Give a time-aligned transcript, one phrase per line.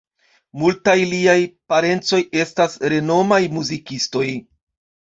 [0.61, 1.35] Multaj liaj
[1.73, 4.27] parencoj estas renomaj muzikistoj.